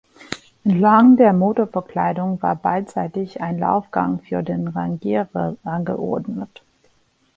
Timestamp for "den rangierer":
4.41-5.55